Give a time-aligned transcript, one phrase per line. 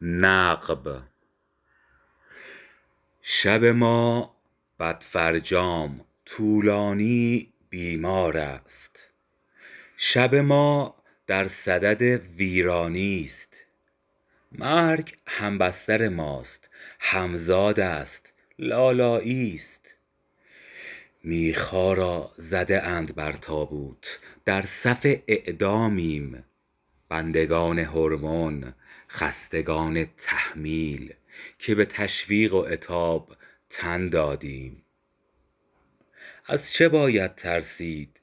[0.00, 1.02] نقب.
[3.22, 4.36] شب ما
[4.80, 9.10] بدفرجام طولانی بیمار است.
[9.96, 10.94] شب ما
[11.26, 12.02] در صدد
[12.36, 13.54] ویرانی است.
[14.52, 16.70] مرگ هم بستر ماست.
[17.00, 18.32] هم زاد است.
[18.58, 19.97] لالایی است.
[21.28, 24.18] میخ ها را زده اند بر تابوت.
[24.44, 26.44] در صف اعدامیم
[27.08, 28.74] بندگان هرمون
[29.08, 31.14] خستگان تحمیل
[31.58, 33.36] که به تشویق و عتاب
[33.70, 34.82] تن دادیم.
[36.46, 38.20] از چه باید ترسید؟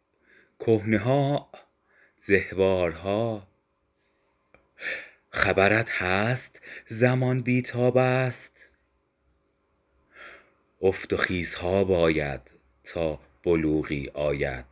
[0.59, 1.49] کهنه ها
[2.17, 3.47] زهوارها؟
[5.29, 8.67] خبرت هست؟ زمان بی تاب است.
[10.81, 14.65] افت و خیزها باید تا بلوغی آید.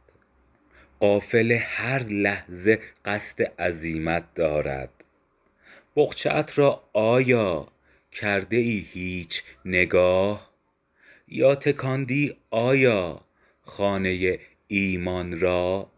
[1.00, 4.90] قافله هر لحظه قصد عزیمت دارد.
[5.96, 7.68] بقچه ات را آیا
[8.12, 10.54] کرده ای هیچ نگاه؟
[11.28, 13.22] یا تکاندی آیا
[13.62, 15.90] خانه ایمان را؟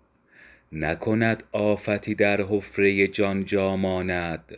[0.72, 4.58] نکند آفتی در حفره جان جا ماند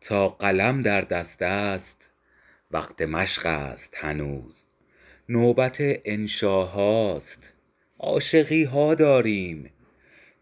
[0.00, 2.10] تا قلم در دست است
[2.70, 4.67] وقت مشق است هنوز.
[5.30, 7.52] نوبت انشاهاست.
[7.98, 9.70] عاشقی ها داریم.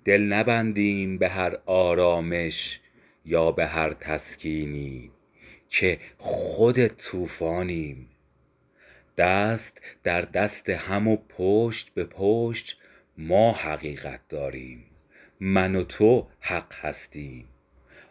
[0.05, 2.81] دل نبندیم به هر آرامش
[3.25, 5.11] یا به هر تسکینی
[5.69, 8.09] که خود طوفانیم.
[9.17, 12.79] دست در دست هم و پشت به پشت
[13.19, 14.85] ما حقیقت داریم.
[15.41, 17.49] من و تو حق هستیم.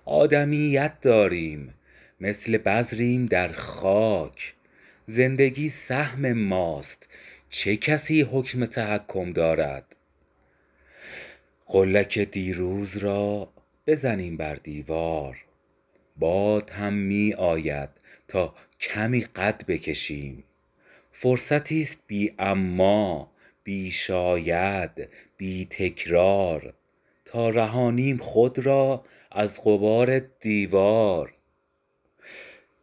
[0.06, 1.74] آدمیت داریم.
[2.22, 4.56] مثل بذریم در خاک.
[5.08, 7.10] زندگی سهم ماست.
[7.50, 9.96] چه کسی حکم تحکم دارد؟
[11.66, 13.54] قلک دیروز را
[13.88, 15.38] بزنیم بر دیوار.
[16.18, 17.90] باد هم می آید
[18.28, 20.44] تا کمی قد بکشیم.
[21.12, 23.32] فرصتی است بی اما
[23.64, 26.74] بی شاید بی تکرار.
[27.26, 31.34] تا رهانیم خود را از غبار دیوار.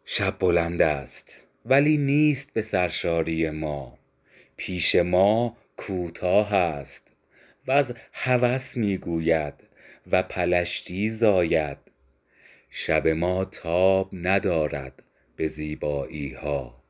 [0.04, 1.42] شب بلند است.
[1.66, 3.98] ولی نیست به سرشاری ما.
[4.56, 7.12] پیش ما کوتاه است
[7.68, 9.54] وز هوس می گوید
[10.10, 11.78] و پلشتی زاید.
[12.70, 15.02] شب ما تاب ندارد
[15.36, 16.82] به زیبایی ها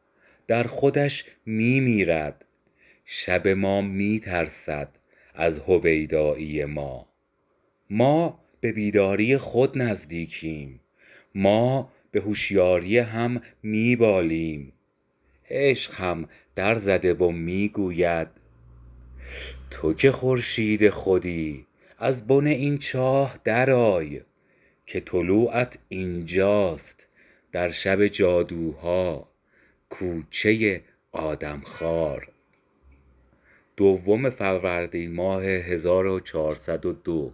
[0.47, 2.45] در خودش می میرد
[3.05, 4.89] شب ما می ترسد
[5.35, 7.09] از هویدایی ما.
[7.91, 10.81] ما به بیداری خود نزدیکیم.
[11.35, 14.73] ما به هوشیاری هم می بالیم
[15.51, 18.29] عشق هم در زده و می گوید
[19.71, 21.67] تو که خورشید خودی
[21.99, 24.21] از بن این چاه درآی
[24.87, 27.07] که طلوعت اینجاست
[27.53, 29.29] در شب جادوها
[29.91, 30.81] کوچه
[31.13, 32.29] آدم خوار
[33.77, 37.33] دوم فروردین ماه 1402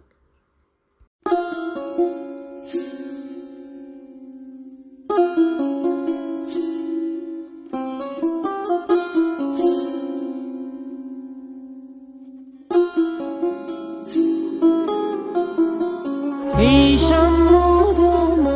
[16.69, 18.47] پیشم مادام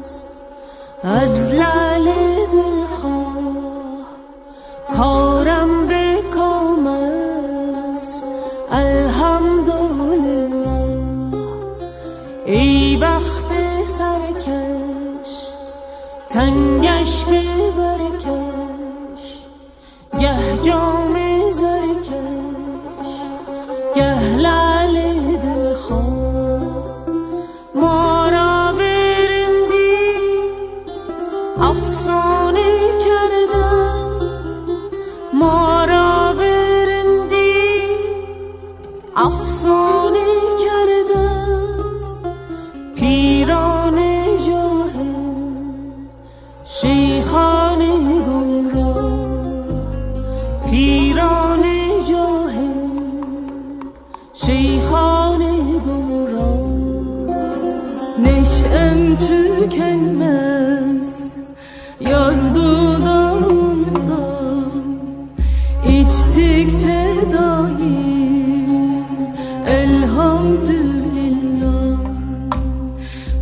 [0.00, 0.28] است.
[1.02, 2.04] از لعل
[2.52, 4.06] دلخواه
[4.96, 8.28] کارم به کام است.
[8.70, 10.50] الحمدلله.
[12.46, 13.46] ای بخت
[13.86, 15.48] سرکش
[16.28, 17.42] تنگش به
[17.76, 19.44] برکش.
[20.20, 20.95] گه جان
[59.18, 61.34] tükenmez.
[62.00, 63.86] Yar dudağından
[65.88, 69.04] içtikçe daim
[69.66, 71.98] Elhamdülillah.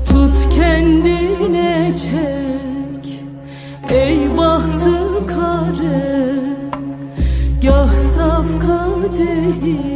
[0.07, 3.23] Tut kendine çek
[3.91, 6.35] Ey bahtı kare.
[7.63, 9.94] Gah saf kadehi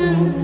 [0.00, 0.39] to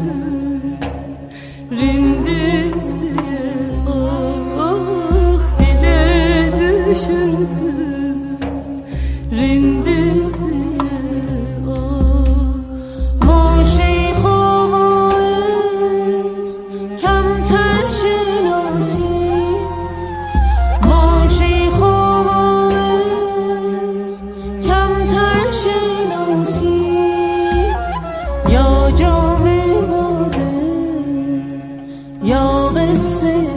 [32.26, 33.55] You're missing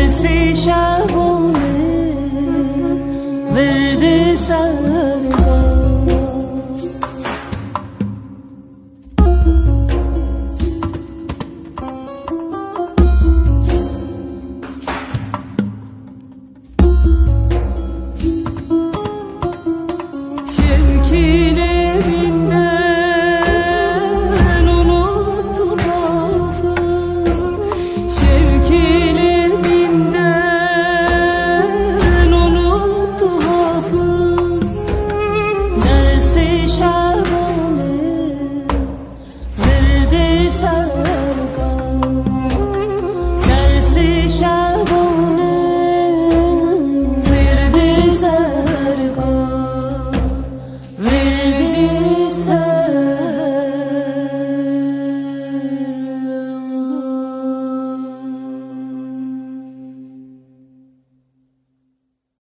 [0.09, 1.53] Verdi şahone
[3.55, 4.92] Verdi sana